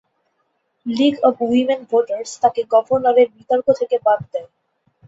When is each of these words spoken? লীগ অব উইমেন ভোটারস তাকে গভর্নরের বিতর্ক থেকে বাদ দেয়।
লীগ 0.85 1.15
অব 1.23 1.35
উইমেন 1.45 1.81
ভোটারস 1.89 2.31
তাকে 2.43 2.61
গভর্নরের 2.73 3.27
বিতর্ক 3.35 3.67
থেকে 3.79 3.95
বাদ 4.05 4.19
দেয়। 4.31 4.49